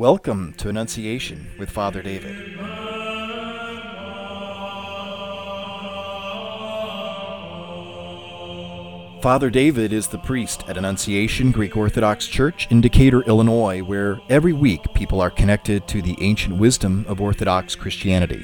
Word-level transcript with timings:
Welcome 0.00 0.54
to 0.54 0.70
Annunciation 0.70 1.50
with 1.58 1.68
Father 1.68 2.00
David. 2.00 2.34
Father 9.20 9.50
David 9.50 9.92
is 9.92 10.08
the 10.08 10.16
priest 10.16 10.64
at 10.66 10.78
Annunciation 10.78 11.50
Greek 11.50 11.76
Orthodox 11.76 12.26
Church 12.28 12.66
in 12.70 12.80
Decatur, 12.80 13.20
Illinois, 13.24 13.82
where 13.82 14.22
every 14.30 14.54
week 14.54 14.80
people 14.94 15.20
are 15.20 15.28
connected 15.28 15.86
to 15.88 16.00
the 16.00 16.16
ancient 16.22 16.56
wisdom 16.56 17.04
of 17.06 17.20
Orthodox 17.20 17.74
Christianity. 17.74 18.42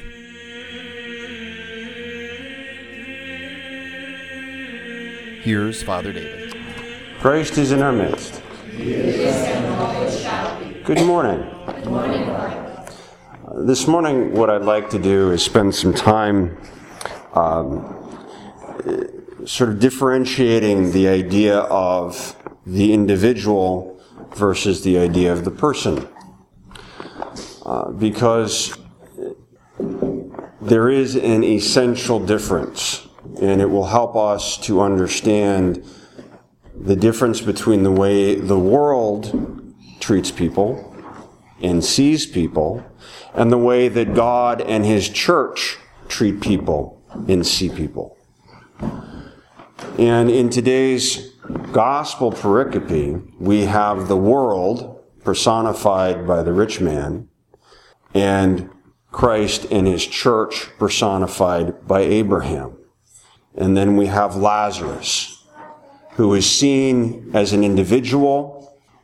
Here's 5.41 5.81
Father 5.81 6.13
David. 6.13 6.55
Christ 7.19 7.57
is 7.57 7.71
in 7.71 7.81
our 7.81 7.93
midst. 7.93 8.43
Good 10.87 11.05
morning. 11.05 11.41
Uh, 11.41 12.85
this 13.57 13.87
morning, 13.87 14.31
what 14.31 14.49
I'd 14.49 14.61
like 14.61 14.89
to 14.91 14.97
do 14.97 15.31
is 15.31 15.43
spend 15.43 15.75
some 15.75 15.93
time 15.93 16.57
um, 17.33 17.93
sort 19.45 19.71
of 19.71 19.79
differentiating 19.79 20.93
the 20.93 21.09
idea 21.09 21.57
of 21.57 22.37
the 22.65 22.93
individual 22.93 24.01
versus 24.37 24.85
the 24.85 24.97
idea 24.97 25.33
of 25.33 25.43
the 25.43 25.51
person. 25.51 26.07
Uh, 27.65 27.91
because 27.91 28.73
there 30.61 30.89
is 30.89 31.17
an 31.17 31.43
essential 31.43 32.25
difference, 32.25 33.05
and 33.41 33.59
it 33.59 33.69
will 33.69 33.87
help 33.87 34.15
us 34.15 34.55
to 34.59 34.79
understand 34.79 35.83
the 36.73 36.95
difference 36.95 37.41
between 37.41 37.83
the 37.83 37.91
way 37.91 38.35
the 38.35 38.57
world 38.57 39.56
treats 40.07 40.31
people 40.31 40.95
and 41.61 41.83
sees 41.83 42.25
people 42.25 42.81
and 43.33 43.51
the 43.51 43.57
way 43.57 43.89
that 43.89 44.15
God 44.15 44.61
and 44.61 44.85
His 44.85 45.09
church 45.09 45.77
treat 46.07 46.39
people 46.39 47.03
and 47.27 47.45
see 47.45 47.67
people. 47.67 48.17
And 49.99 50.31
in 50.31 50.49
today's 50.49 51.33
gospel 51.73 52.31
pericope, 52.31 53.33
we 53.37 53.65
have 53.65 54.07
the 54.07 54.15
world 54.15 55.03
personified 55.25 56.25
by 56.25 56.41
the 56.41 56.53
rich 56.53 56.79
man 56.79 57.27
and 58.13 58.69
Christ 59.11 59.65
and 59.69 59.85
his 59.85 60.07
church 60.07 60.69
personified 60.79 61.85
by 61.85 61.99
Abraham. 61.99 62.77
And 63.55 63.75
then 63.75 63.97
we 63.97 64.05
have 64.05 64.37
Lazarus, 64.37 65.43
who 66.11 66.33
is 66.33 66.49
seen 66.49 67.31
as 67.33 67.51
an 67.51 67.65
individual 67.65 68.57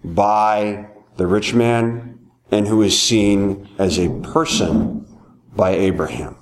by 0.03 0.88
the 1.17 1.28
rich 1.28 1.53
man 1.53 2.19
and 2.52 2.67
who 2.67 2.81
is 2.81 3.00
seen 3.00 3.67
as 3.78 3.97
a 3.97 4.09
person 4.22 5.06
by 5.55 5.72
Abraham. 5.72 6.36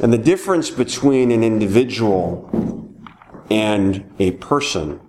And 0.00 0.12
the 0.12 0.18
difference 0.18 0.70
between 0.70 1.30
an 1.30 1.44
individual 1.44 2.48
and 3.50 4.10
a 4.18 4.32
person 4.32 5.00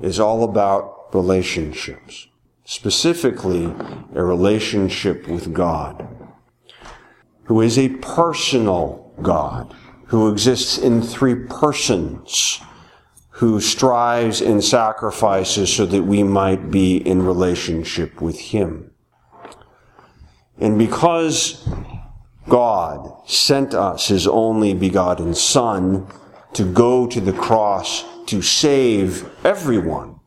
is 0.00 0.18
all 0.18 0.44
about 0.44 1.14
relationships, 1.14 2.28
specifically 2.64 3.66
a 4.14 4.24
relationship 4.24 5.28
with 5.28 5.52
God, 5.52 6.08
who 7.44 7.60
is 7.60 7.78
a 7.78 7.88
personal 7.88 9.12
God, 9.20 9.74
who 10.06 10.30
exists 10.30 10.78
in 10.78 11.02
three 11.02 11.34
persons, 11.34 12.60
who 13.38 13.60
strives 13.60 14.40
and 14.40 14.62
sacrifices 14.62 15.72
so 15.74 15.86
that 15.86 16.02
we 16.02 16.22
might 16.22 16.70
be 16.70 16.96
in 16.96 17.24
relationship 17.24 18.20
with 18.20 18.38
Him. 18.38 18.90
And 20.58 20.78
because 20.78 21.68
God 22.48 23.28
sent 23.28 23.74
us 23.74 24.08
his 24.08 24.26
only 24.26 24.72
begotten 24.72 25.34
Son 25.34 26.06
to 26.54 26.64
go 26.64 27.06
to 27.06 27.20
the 27.20 27.32
cross 27.32 28.04
to 28.26 28.40
save 28.40 29.28
everyone. 29.44 30.18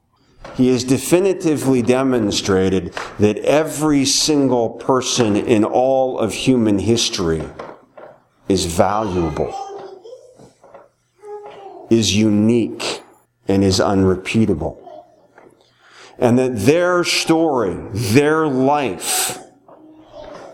He 0.55 0.69
has 0.69 0.83
definitively 0.83 1.81
demonstrated 1.81 2.93
that 3.19 3.37
every 3.39 4.05
single 4.05 4.71
person 4.71 5.35
in 5.35 5.63
all 5.63 6.19
of 6.19 6.33
human 6.33 6.79
history 6.79 7.43
is 8.47 8.65
valuable, 8.65 9.53
is 11.89 12.15
unique, 12.15 13.00
and 13.51 13.65
is 13.65 13.81
unrepeatable. 13.81 14.77
And 16.17 16.39
that 16.39 16.55
their 16.55 17.03
story, 17.03 17.75
their 17.91 18.47
life, 18.47 19.39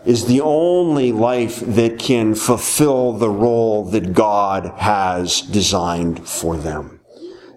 is 0.04 0.26
the 0.26 0.40
only 0.40 1.12
life 1.12 1.60
that 1.60 2.00
can 2.00 2.34
fulfill 2.34 3.12
the 3.12 3.30
role 3.30 3.84
that 3.84 4.14
God 4.14 4.72
has 4.78 5.42
designed 5.42 6.28
for 6.28 6.56
them. 6.56 6.98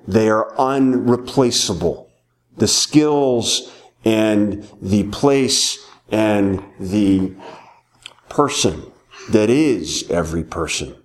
They 0.07 0.29
are 0.29 0.53
unreplaceable. 0.59 2.11
The 2.57 2.67
skills 2.67 3.71
and 4.05 4.69
the 4.79 5.05
place 5.05 5.83
and 6.11 6.63
the 6.79 7.33
person 8.29 8.91
that 9.31 9.49
is 9.49 10.07
every 10.11 10.43
person 10.43 11.00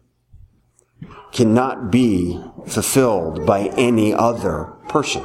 cannot 1.37 1.91
be 1.91 2.41
fulfilled 2.67 3.45
by 3.45 3.67
any 3.77 4.13
other 4.13 4.73
person. 4.89 5.23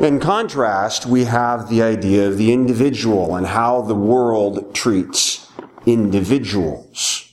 In 0.00 0.20
contrast, 0.20 1.06
we 1.06 1.24
have 1.24 1.68
the 1.68 1.82
idea 1.82 2.28
of 2.28 2.38
the 2.38 2.52
individual 2.52 3.34
and 3.34 3.48
how 3.48 3.82
the 3.82 3.96
world 3.96 4.72
treats 4.72 5.50
individuals. 5.86 7.28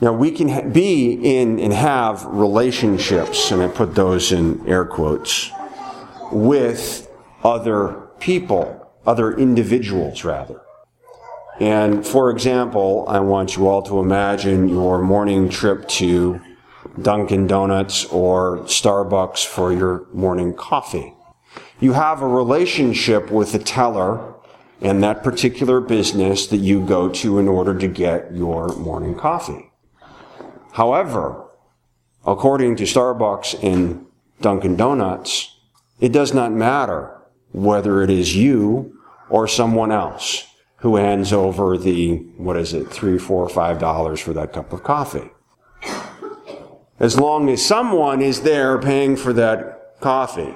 Now, 0.00 0.12
we 0.12 0.32
can 0.32 0.72
be 0.72 1.12
in 1.12 1.60
and 1.60 1.72
have 1.72 2.24
relationships, 2.24 3.52
and 3.52 3.62
I 3.62 3.68
put 3.68 3.94
those 3.94 4.32
in 4.32 4.66
air 4.66 4.86
quotes, 4.86 5.52
with 6.32 7.08
other 7.44 8.08
people, 8.18 8.92
other 9.06 9.36
individuals, 9.36 10.24
rather. 10.24 10.60
And 11.60 12.06
for 12.06 12.30
example, 12.30 13.04
I 13.06 13.20
want 13.20 13.54
you 13.54 13.68
all 13.68 13.82
to 13.82 14.00
imagine 14.00 14.70
your 14.70 15.02
morning 15.02 15.50
trip 15.50 15.86
to 15.88 16.40
Dunkin' 17.00 17.46
Donuts 17.46 18.06
or 18.06 18.60
Starbucks 18.60 19.44
for 19.44 19.70
your 19.70 20.06
morning 20.14 20.54
coffee. 20.54 21.12
You 21.78 21.92
have 21.92 22.22
a 22.22 22.26
relationship 22.26 23.30
with 23.30 23.52
the 23.52 23.58
teller 23.58 24.34
in 24.80 25.00
that 25.00 25.22
particular 25.22 25.80
business 25.80 26.46
that 26.46 26.58
you 26.58 26.84
go 26.84 27.10
to 27.10 27.38
in 27.38 27.46
order 27.46 27.78
to 27.78 27.88
get 27.88 28.34
your 28.34 28.74
morning 28.76 29.14
coffee. 29.14 29.70
However, 30.72 31.44
according 32.26 32.76
to 32.76 32.84
Starbucks 32.84 33.62
and 33.62 34.06
Dunkin' 34.40 34.76
Donuts, 34.76 35.58
it 36.00 36.10
does 36.10 36.32
not 36.32 36.52
matter 36.52 37.20
whether 37.52 38.00
it 38.00 38.08
is 38.08 38.34
you 38.34 38.98
or 39.28 39.46
someone 39.46 39.92
else 39.92 40.49
who 40.80 40.96
hands 40.96 41.32
over 41.32 41.78
the, 41.78 42.16
what 42.36 42.56
is 42.56 42.72
it, 42.74 42.88
three, 42.88 43.18
four, 43.18 43.48
five 43.48 43.78
dollars 43.78 44.20
for 44.20 44.32
that 44.32 44.52
cup 44.52 44.72
of 44.72 44.82
coffee 44.82 45.30
as 47.00 47.18
long 47.18 47.48
as 47.48 47.64
someone 47.64 48.20
is 48.20 48.42
there 48.42 48.78
paying 48.78 49.16
for 49.16 49.32
that 49.32 49.98
coffee. 50.00 50.54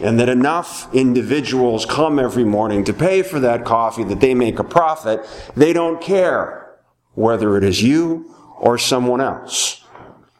And 0.00 0.18
that 0.20 0.28
enough 0.28 0.92
individuals 0.94 1.86
come 1.86 2.18
every 2.18 2.44
morning 2.44 2.84
to 2.84 2.92
pay 2.92 3.22
for 3.22 3.40
that 3.40 3.64
coffee 3.64 4.04
that 4.04 4.20
they 4.20 4.34
make 4.34 4.58
a 4.58 4.64
profit, 4.64 5.26
they 5.54 5.72
don't 5.72 6.02
care 6.02 6.76
whether 7.14 7.56
it 7.56 7.64
is 7.64 7.82
you 7.82 8.34
or 8.58 8.76
someone 8.76 9.20
else. 9.22 9.84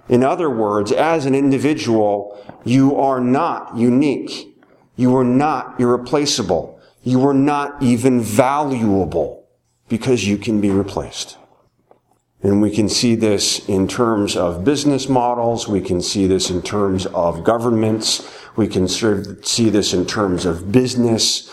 In 0.09 0.23
other 0.23 0.51
words, 0.51 0.93
as 0.93 1.25
an 1.25 1.35
individual, 1.35 2.39
you 2.65 2.97
are 2.97 3.21
not 3.21 3.77
unique. 3.77 4.55
You 4.95 5.17
are 5.17 5.25
not 5.25 5.81
irreplaceable. 5.81 6.76
You 7.07 7.25
are 7.29 7.35
not 7.35 7.81
even 7.81 8.21
valuable 8.21 9.49
because 9.89 10.27
you 10.27 10.37
can 10.37 10.61
be 10.61 10.71
replaced. 10.71 11.39
And 12.43 12.61
we 12.61 12.73
can 12.73 12.89
see 12.89 13.15
this 13.15 13.65
in 13.69 13.87
terms 13.87 14.37
of 14.37 14.65
business 14.65 15.09
models. 15.09 15.69
We 15.69 15.81
can 15.81 16.03
see 16.03 16.27
this 16.27 16.51
in 16.51 16.63
terms 16.63 17.07
of 17.07 17.45
governments. 17.45 18.29
We 18.57 18.67
can 18.67 18.89
see 18.89 19.71
this 19.71 19.95
in 19.95 20.05
terms 20.07 20.45
of 20.45 20.73
business. 20.73 21.49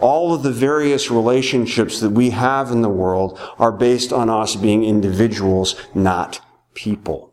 All 0.00 0.34
of 0.34 0.42
the 0.42 0.50
various 0.50 1.08
relationships 1.08 2.00
that 2.00 2.10
we 2.10 2.30
have 2.30 2.72
in 2.72 2.82
the 2.82 2.88
world 2.88 3.38
are 3.60 3.70
based 3.70 4.12
on 4.12 4.28
us 4.28 4.56
being 4.56 4.82
individuals, 4.82 5.76
not 5.94 6.40
people. 6.74 7.32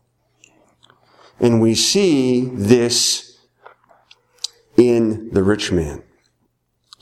And 1.40 1.60
we 1.60 1.74
see 1.74 2.44
this 2.44 3.40
in 4.76 5.30
the 5.30 5.42
rich 5.42 5.72
man. 5.72 6.03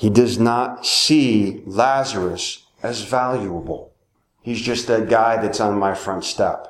He 0.03 0.11
does 0.11 0.37
not 0.37 0.85
see 0.85 1.63
Lazarus 1.65 2.67
as 2.83 3.03
valuable. 3.03 3.93
He's 4.41 4.61
just 4.61 4.89
that 4.89 5.09
guy 5.09 5.41
that's 5.41 5.61
on 5.61 5.79
my 5.79 5.95
front 5.95 6.25
step 6.25 6.67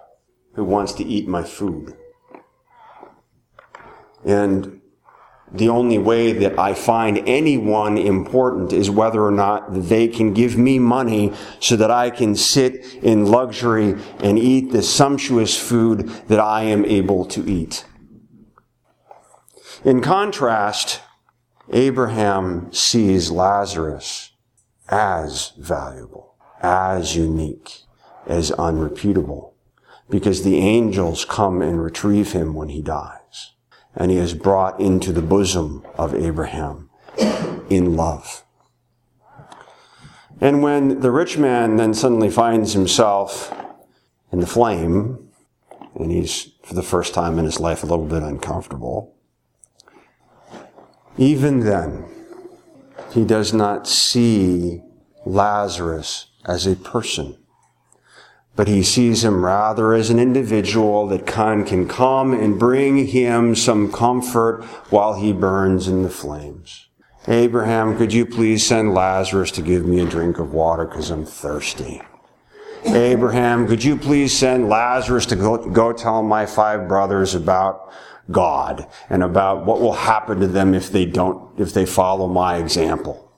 who 0.53 0.65
wants 0.65 0.93
to 0.93 1.03
eat 1.03 1.27
my 1.27 1.43
food. 1.43 1.97
And 4.23 4.83
the 5.51 5.71
only 5.71 5.97
way 5.97 6.35
that 6.35 6.59
I 6.59 6.75
find 6.75 7.27
anyone 7.27 7.97
important 7.97 8.71
is 8.75 8.91
whether 8.91 9.25
or 9.25 9.31
not 9.31 9.89
they 9.89 10.09
can 10.09 10.35
give 10.35 10.59
me 10.59 10.79
money 10.79 11.33
so 11.59 11.75
that 11.77 11.91
I 11.91 12.11
can 12.11 12.37
sit 12.37 12.85
in 13.03 13.25
luxury 13.25 13.99
and 14.19 14.39
eat 14.39 14.73
the 14.73 14.83
sumptuous 14.83 15.59
food 15.59 16.07
that 16.29 16.39
I 16.39 16.65
am 16.65 16.85
able 16.85 17.25
to 17.29 17.51
eat. 17.51 17.87
In 19.87 20.03
contrast, 20.03 21.01
Abraham 21.73 22.71
sees 22.71 23.31
Lazarus 23.31 24.33
as 24.89 25.53
valuable, 25.59 26.35
as 26.61 27.17
unique, 27.17 27.85
as 28.27 28.51
unreputable, 28.53 29.55
because 30.11 30.43
the 30.43 30.59
angels 30.59 31.25
come 31.25 31.63
and 31.63 31.83
retrieve 31.83 32.33
him 32.33 32.53
when 32.53 32.69
he 32.69 32.83
dies, 32.83 33.53
and 33.95 34.11
he 34.11 34.19
is 34.19 34.35
brought 34.35 34.79
into 34.79 35.13
the 35.13 35.23
bosom 35.23 35.83
of 35.95 36.15
Abraham 36.15 36.91
in 37.71 37.97
love. 37.97 38.45
And 40.43 40.63
when 40.63 41.01
the 41.01 41.11
rich 41.11 41.39
man 41.39 41.77
then 41.77 41.95
suddenly 41.95 42.29
finds 42.29 42.75
himself 42.75 43.55
in 44.31 44.41
the 44.41 44.47
flame, 44.47 45.31
and 45.95 46.11
he's 46.11 46.53
for 46.63 46.75
the 46.75 46.83
first 46.83 47.15
time 47.15 47.39
in 47.39 47.47
his 47.47 47.61
life 47.61 47.83
a 47.83 47.87
little 47.87 48.07
bit 48.07 48.23
uncomfortable, 48.23 49.12
even 51.19 51.61
then, 51.61 52.05
he 53.13 53.25
does 53.25 53.53
not 53.53 53.87
see 53.87 54.83
Lazarus 55.27 56.27
as 56.45 56.67
a 56.67 56.77
person, 56.77 57.37
but 58.57 58.69
he 58.69 58.83
sees 58.83 59.25
him 59.25 59.45
rather 59.45 59.93
as 59.93 60.11
an 60.11 60.19
individual 60.19 61.07
that 61.09 61.27
can, 61.27 61.65
can 61.65 61.87
come 61.87 62.33
and 62.33 62.59
bring 62.59 63.07
him 63.07 63.55
some 63.55 63.93
comfort 63.93 64.65
while 64.91 65.15
he 65.15 65.33
burns 65.33 65.89
in 65.89 66.03
the 66.03 66.11
flames. 66.11 66.89
Abraham, 67.29 67.97
could 67.97 68.13
you 68.13 68.27
please 68.27 68.67
send 68.67 68.95
Lazarus 68.95 69.53
to 69.53 69.63
give 69.63 69.87
me 69.87 70.01
a 70.01 70.07
drink 70.07 70.39
of 70.39 70.53
water 70.53 70.85
because 70.87 71.11
I'm 71.11 71.25
thirsty? 71.25 72.03
Abraham, 72.85 73.69
could 73.69 73.85
you 73.85 73.97
please 73.97 74.37
send 74.37 74.69
Lazarus 74.69 75.27
to 75.27 75.37
go, 75.37 75.57
go 75.71 75.93
tell 75.93 76.23
my 76.23 76.47
five 76.47 76.89
brothers 76.89 77.37
about 77.37 77.93
God 78.31 78.87
and 79.11 79.23
about 79.23 79.67
what 79.67 79.81
will 79.81 79.93
happen 79.93 80.41
to 80.41 80.47
them 80.47 80.75
if 80.75 80.91
they 80.91 81.05
don't, 81.05 81.59
if 81.59 81.73
they 81.75 81.87
follow 81.87 82.29
my 82.29 82.57
example. 82.57 83.33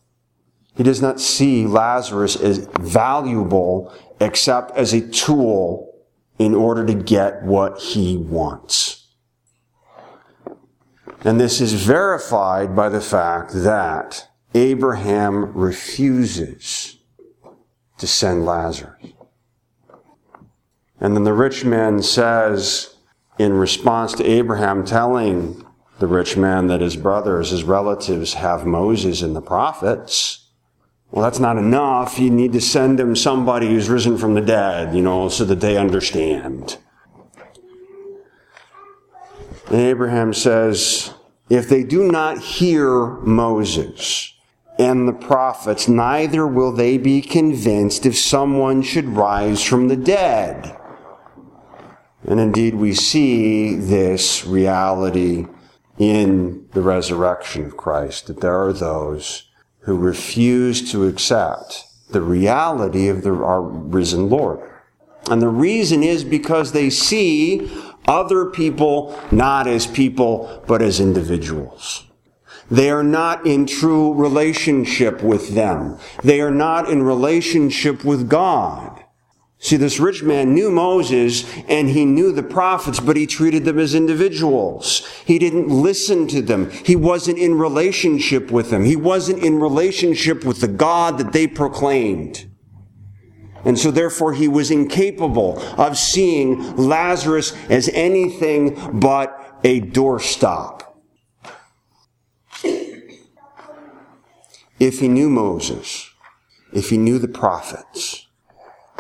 He 0.76 0.82
does 0.82 1.00
not 1.00 1.20
see 1.20 1.66
Lazarus 1.66 2.36
as 2.36 2.68
valuable 2.80 3.94
except 4.20 4.76
as 4.76 4.92
a 4.92 5.08
tool 5.08 5.94
in 6.38 6.54
order 6.54 6.84
to 6.84 6.94
get 6.94 7.44
what 7.44 7.80
he 7.80 8.16
wants. 8.16 9.06
And 11.22 11.40
this 11.40 11.60
is 11.60 11.72
verified 11.72 12.76
by 12.76 12.88
the 12.88 13.00
fact 13.00 13.52
that 13.54 14.28
Abraham 14.52 15.52
refuses 15.54 16.98
to 17.98 18.06
send 18.06 18.44
Lazarus. 18.44 19.12
And 21.00 21.16
then 21.16 21.24
the 21.24 21.32
rich 21.32 21.64
man 21.64 22.02
says, 22.02 22.93
in 23.38 23.52
response 23.52 24.12
to 24.14 24.24
Abraham 24.24 24.84
telling 24.84 25.64
the 25.98 26.06
rich 26.06 26.36
man 26.36 26.66
that 26.68 26.80
his 26.80 26.96
brothers, 26.96 27.50
his 27.50 27.64
relatives 27.64 28.34
have 28.34 28.66
Moses 28.66 29.22
and 29.22 29.34
the 29.34 29.42
prophets. 29.42 30.48
Well, 31.10 31.24
that's 31.24 31.38
not 31.38 31.56
enough. 31.56 32.18
You 32.18 32.30
need 32.30 32.52
to 32.54 32.60
send 32.60 32.98
them 32.98 33.14
somebody 33.14 33.68
who's 33.68 33.88
risen 33.88 34.18
from 34.18 34.34
the 34.34 34.40
dead, 34.40 34.94
you 34.94 35.02
know, 35.02 35.28
so 35.28 35.44
that 35.44 35.60
they 35.60 35.76
understand. 35.76 36.78
And 39.66 39.76
Abraham 39.76 40.34
says, 40.34 41.14
if 41.48 41.68
they 41.68 41.84
do 41.84 42.10
not 42.10 42.38
hear 42.38 43.06
Moses 43.20 44.32
and 44.78 45.06
the 45.06 45.12
prophets, 45.12 45.86
neither 45.88 46.46
will 46.46 46.72
they 46.72 46.98
be 46.98 47.20
convinced 47.20 48.06
if 48.06 48.18
someone 48.18 48.82
should 48.82 49.06
rise 49.06 49.62
from 49.62 49.88
the 49.88 49.96
dead. 49.96 50.76
And 52.26 52.40
indeed, 52.40 52.74
we 52.74 52.94
see 52.94 53.74
this 53.74 54.46
reality 54.46 55.46
in 55.98 56.66
the 56.72 56.82
resurrection 56.82 57.66
of 57.66 57.76
Christ, 57.76 58.26
that 58.26 58.40
there 58.40 58.58
are 58.58 58.72
those 58.72 59.50
who 59.80 59.96
refuse 59.96 60.90
to 60.90 61.06
accept 61.06 61.84
the 62.10 62.22
reality 62.22 63.08
of 63.08 63.22
the, 63.22 63.32
our 63.32 63.62
risen 63.62 64.28
Lord. 64.30 64.60
And 65.30 65.40
the 65.40 65.48
reason 65.48 66.02
is 66.02 66.24
because 66.24 66.72
they 66.72 66.90
see 66.90 67.70
other 68.06 68.46
people 68.46 69.18
not 69.30 69.66
as 69.66 69.86
people, 69.86 70.62
but 70.66 70.82
as 70.82 71.00
individuals. 71.00 72.04
They 72.70 72.90
are 72.90 73.04
not 73.04 73.46
in 73.46 73.66
true 73.66 74.14
relationship 74.14 75.22
with 75.22 75.54
them. 75.54 75.98
They 76.22 76.40
are 76.40 76.50
not 76.50 76.88
in 76.88 77.02
relationship 77.02 78.04
with 78.04 78.28
God. 78.28 79.03
See, 79.64 79.78
this 79.78 79.98
rich 79.98 80.22
man 80.22 80.52
knew 80.52 80.70
Moses 80.70 81.50
and 81.68 81.88
he 81.88 82.04
knew 82.04 82.32
the 82.32 82.42
prophets, 82.42 83.00
but 83.00 83.16
he 83.16 83.26
treated 83.26 83.64
them 83.64 83.78
as 83.78 83.94
individuals. 83.94 85.08
He 85.24 85.38
didn't 85.38 85.70
listen 85.70 86.28
to 86.28 86.42
them. 86.42 86.70
He 86.70 86.94
wasn't 86.94 87.38
in 87.38 87.54
relationship 87.54 88.50
with 88.50 88.68
them. 88.68 88.84
He 88.84 88.94
wasn't 88.94 89.42
in 89.42 89.58
relationship 89.58 90.44
with 90.44 90.60
the 90.60 90.68
God 90.68 91.16
that 91.16 91.32
they 91.32 91.46
proclaimed. 91.46 92.46
And 93.64 93.78
so 93.78 93.90
therefore 93.90 94.34
he 94.34 94.48
was 94.48 94.70
incapable 94.70 95.58
of 95.78 95.96
seeing 95.96 96.76
Lazarus 96.76 97.54
as 97.70 97.88
anything 97.94 99.00
but 99.00 99.60
a 99.64 99.80
doorstop. 99.80 100.82
If 104.78 105.00
he 105.00 105.08
knew 105.08 105.30
Moses, 105.30 106.10
if 106.74 106.90
he 106.90 106.98
knew 106.98 107.18
the 107.18 107.28
prophets, 107.28 108.23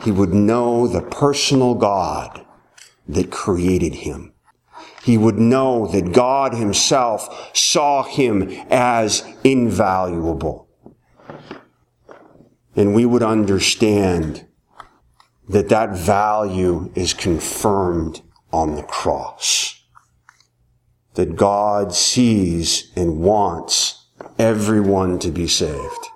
he 0.04 0.12
would 0.12 0.34
know 0.34 0.86
the 0.86 1.00
personal 1.00 1.74
God 1.74 2.44
that 3.08 3.30
created 3.30 3.94
him. 3.94 4.34
He 5.02 5.16
would 5.16 5.38
know 5.38 5.86
that 5.86 6.12
God 6.12 6.54
himself 6.54 7.56
saw 7.56 8.02
him 8.02 8.50
as 8.70 9.26
invaluable. 9.42 10.68
And 12.76 12.94
we 12.94 13.06
would 13.06 13.22
understand 13.22 14.46
that 15.48 15.70
that 15.70 15.96
value 15.96 16.92
is 16.94 17.14
confirmed 17.14 18.20
on 18.52 18.74
the 18.74 18.82
cross. 18.82 19.82
That 21.14 21.36
God 21.36 21.94
sees 21.94 22.90
and 22.94 23.20
wants 23.20 24.06
everyone 24.38 25.18
to 25.20 25.30
be 25.30 25.46
saved. 25.46 26.08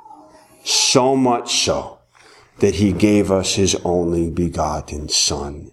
So 0.64 1.16
much 1.16 1.64
so 1.64 1.97
that 2.58 2.76
he 2.76 2.92
gave 2.92 3.30
us 3.30 3.54
his 3.54 3.76
only 3.84 4.30
begotten 4.30 5.08
Son. 5.08 5.70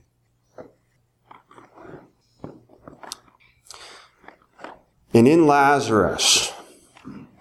And 5.14 5.28
in 5.28 5.48
Lazarus, 5.48 6.52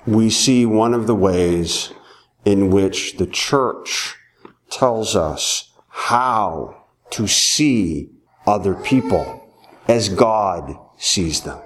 we 0.07 0.31
see 0.31 0.65
one 0.65 0.95
of 0.95 1.07
the 1.07 1.15
ways 1.15 1.93
in 2.45 2.71
which 2.71 3.17
the 3.17 3.27
church 3.27 4.15
tells 4.71 5.17
us 5.17 5.73
how 5.89 6.85
to 7.11 7.27
see 7.27 8.11
other 8.47 8.75
people 8.75 9.49
as 9.89 10.09
God 10.09 10.77
sees 10.99 11.43
them. 11.43 11.61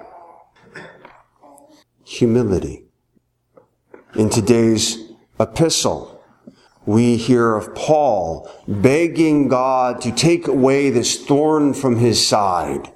Humility. 2.05 2.85
In 4.15 4.31
today's 4.31 5.13
epistle, 5.39 6.18
we 6.89 7.19
hear 7.19 7.55
of 7.55 7.75
Paul 7.75 8.51
begging 8.67 9.49
God 9.49 10.01
to 10.01 10.11
take 10.11 10.49
away 10.49 10.89
this 10.89 11.23
thorn 11.23 11.75
from 11.75 11.97
his 11.97 12.27
side. 12.27 12.91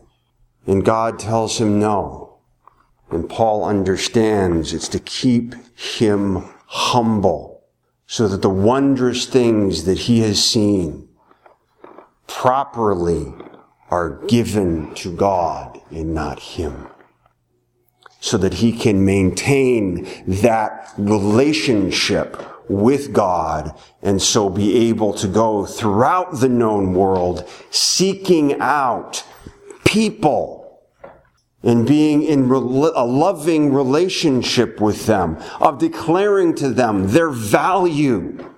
And 0.66 0.82
God 0.82 1.18
tells 1.18 1.60
him 1.60 1.78
no. 1.78 2.38
And 3.10 3.28
Paul 3.28 3.66
understands 3.66 4.72
it's 4.72 4.88
to 4.88 4.98
keep 4.98 5.54
him 5.76 6.42
humble 6.68 7.64
so 8.06 8.28
that 8.28 8.40
the 8.40 8.48
wondrous 8.48 9.26
things 9.26 9.84
that 9.84 9.98
he 9.98 10.20
has 10.20 10.42
seen 10.42 11.10
properly 12.26 13.34
are 13.90 14.24
given 14.24 14.94
to 14.94 15.14
God 15.14 15.78
and 15.90 16.14
not 16.14 16.40
him. 16.40 16.88
So 18.20 18.38
that 18.38 18.54
he 18.54 18.72
can 18.72 19.04
maintain 19.04 20.08
that 20.26 20.94
relationship 20.96 22.42
with 22.68 23.12
God 23.12 23.78
and 24.02 24.20
so 24.20 24.48
be 24.48 24.88
able 24.88 25.12
to 25.14 25.28
go 25.28 25.66
throughout 25.66 26.40
the 26.40 26.48
known 26.48 26.94
world 26.94 27.48
seeking 27.70 28.60
out 28.60 29.24
people 29.84 30.62
and 31.62 31.86
being 31.86 32.22
in 32.22 32.50
a 32.50 33.04
loving 33.04 33.72
relationship 33.72 34.80
with 34.80 35.06
them, 35.06 35.38
of 35.60 35.78
declaring 35.78 36.54
to 36.56 36.68
them 36.68 37.08
their 37.08 37.30
value 37.30 38.52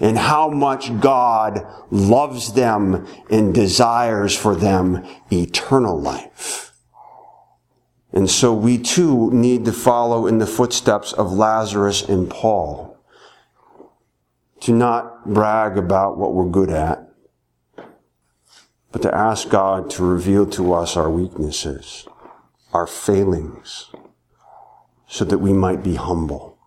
and 0.00 0.18
how 0.18 0.50
much 0.50 1.00
God 1.00 1.66
loves 1.90 2.52
them 2.52 3.06
and 3.30 3.54
desires 3.54 4.36
for 4.36 4.54
them 4.54 5.06
eternal 5.32 5.98
life. 5.98 6.74
And 8.12 8.30
so 8.30 8.52
we 8.52 8.78
too 8.78 9.30
need 9.32 9.64
to 9.64 9.72
follow 9.72 10.26
in 10.26 10.38
the 10.38 10.46
footsteps 10.46 11.12
of 11.12 11.32
Lazarus 11.32 12.02
and 12.02 12.28
Paul. 12.28 12.95
To 14.66 14.72
not 14.72 15.32
brag 15.32 15.78
about 15.78 16.18
what 16.18 16.34
we're 16.34 16.50
good 16.50 16.70
at, 16.70 17.08
but 18.90 19.00
to 19.02 19.14
ask 19.14 19.48
God 19.48 19.88
to 19.90 20.04
reveal 20.04 20.44
to 20.50 20.72
us 20.72 20.96
our 20.96 21.08
weaknesses, 21.08 22.08
our 22.72 22.88
failings, 22.88 23.92
so 25.06 25.24
that 25.24 25.38
we 25.38 25.52
might 25.52 25.84
be 25.84 25.94
humble, 25.94 26.58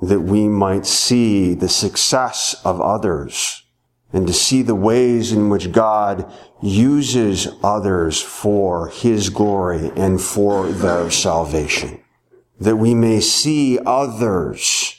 that 0.00 0.20
we 0.20 0.48
might 0.48 0.86
see 0.86 1.52
the 1.52 1.68
success 1.68 2.56
of 2.64 2.80
others 2.80 3.64
and 4.10 4.26
to 4.26 4.32
see 4.32 4.62
the 4.62 4.74
ways 4.74 5.30
in 5.30 5.50
which 5.50 5.70
God 5.70 6.32
uses 6.62 7.48
others 7.62 8.22
for 8.22 8.88
His 8.88 9.28
glory 9.28 9.92
and 9.96 10.18
for 10.18 10.68
their 10.68 11.10
salvation. 11.10 12.00
That 12.58 12.76
we 12.76 12.94
may 12.94 13.20
see 13.20 13.78
others 13.84 14.96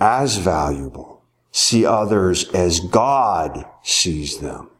as 0.00 0.38
valuable, 0.38 1.13
see 1.54 1.86
others 1.86 2.50
as 2.50 2.80
God 2.80 3.64
sees 3.84 4.38
them, 4.38 4.70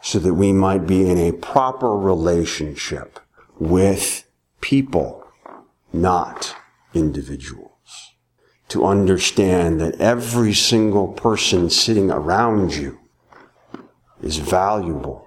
so 0.00 0.18
that 0.18 0.32
we 0.32 0.54
might 0.54 0.86
be 0.86 1.06
in 1.06 1.18
a 1.18 1.32
proper 1.32 1.94
relationship 1.94 3.20
with 3.58 4.26
people, 4.62 5.22
not 5.92 6.56
individuals. 6.94 8.14
To 8.68 8.86
understand 8.86 9.78
that 9.82 10.00
every 10.00 10.54
single 10.54 11.08
person 11.08 11.68
sitting 11.68 12.10
around 12.10 12.74
you 12.74 12.98
is 14.22 14.38
valuable, 14.38 15.26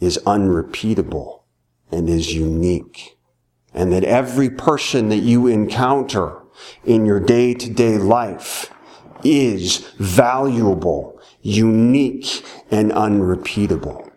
is 0.00 0.18
unrepeatable, 0.26 1.44
and 1.92 2.08
is 2.08 2.34
unique. 2.34 3.16
And 3.72 3.92
that 3.92 4.02
every 4.02 4.50
person 4.50 5.10
that 5.10 5.18
you 5.18 5.46
encounter 5.46 6.42
in 6.84 7.06
your 7.06 7.20
day 7.20 7.54
to 7.54 7.70
day 7.70 7.98
life 7.98 8.72
is 9.24 9.78
valuable, 9.98 11.20
unique, 11.42 12.44
and 12.70 12.92
unrepeatable, 12.92 14.10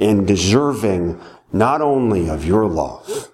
and 0.00 0.26
deserving 0.26 1.20
not 1.52 1.80
only 1.80 2.28
of 2.28 2.44
your 2.44 2.66
love, 2.66 3.32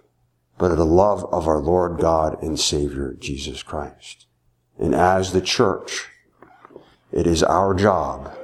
but 0.58 0.70
of 0.70 0.78
the 0.78 0.86
love 0.86 1.24
of 1.32 1.48
our 1.48 1.58
Lord 1.58 1.98
God 1.98 2.42
and 2.42 2.58
Savior 2.58 3.16
Jesus 3.18 3.62
Christ. 3.62 4.26
And 4.78 4.94
as 4.94 5.32
the 5.32 5.40
church, 5.40 6.08
it 7.10 7.26
is 7.26 7.42
our 7.42 7.74
job 7.74 8.36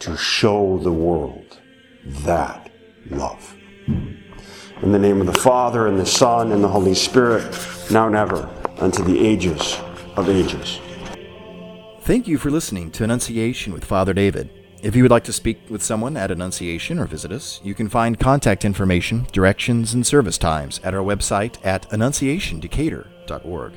to 0.00 0.16
show 0.16 0.78
the 0.78 0.92
world 0.92 1.58
that 2.04 2.70
love. 3.10 3.56
In 3.86 4.92
the 4.92 4.98
name 4.98 5.20
of 5.20 5.26
the 5.26 5.40
Father, 5.40 5.86
and 5.86 5.98
the 5.98 6.06
Son, 6.06 6.52
and 6.52 6.62
the 6.62 6.68
Holy 6.68 6.94
Spirit, 6.94 7.44
now 7.90 8.06
and 8.06 8.16
ever, 8.16 8.48
unto 8.78 9.02
the 9.02 9.26
ages 9.26 9.78
of 10.16 10.28
ages. 10.28 10.80
Thank 12.04 12.28
you 12.28 12.36
for 12.36 12.50
listening 12.50 12.90
to 12.90 13.04
Annunciation 13.04 13.72
with 13.72 13.82
Father 13.82 14.12
David. 14.12 14.50
If 14.82 14.94
you 14.94 15.02
would 15.02 15.10
like 15.10 15.24
to 15.24 15.32
speak 15.32 15.58
with 15.70 15.82
someone 15.82 16.18
at 16.18 16.30
Annunciation 16.30 16.98
or 16.98 17.06
visit 17.06 17.32
us, 17.32 17.62
you 17.64 17.74
can 17.74 17.88
find 17.88 18.20
contact 18.20 18.66
information, 18.66 19.26
directions, 19.32 19.94
and 19.94 20.06
service 20.06 20.36
times 20.36 20.82
at 20.84 20.92
our 20.92 21.02
website 21.02 21.56
at 21.64 21.88
annunciationdecatur.org. 21.88 23.72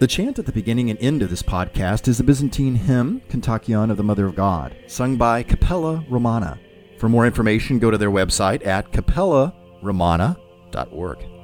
The 0.00 0.06
chant 0.06 0.38
at 0.38 0.44
the 0.44 0.52
beginning 0.52 0.90
and 0.90 1.00
end 1.00 1.22
of 1.22 1.30
this 1.30 1.42
podcast 1.42 2.06
is 2.06 2.18
the 2.18 2.24
Byzantine 2.24 2.74
hymn, 2.74 3.22
Kontakion 3.30 3.90
of 3.90 3.96
the 3.96 4.04
Mother 4.04 4.26
of 4.26 4.36
God, 4.36 4.76
sung 4.86 5.16
by 5.16 5.44
Cappella 5.44 6.04
Romana. 6.10 6.60
For 6.98 7.08
more 7.08 7.24
information, 7.24 7.78
go 7.78 7.90
to 7.90 7.96
their 7.96 8.10
website 8.10 8.66
at 8.66 8.92
cappellaromana.org. 8.92 11.35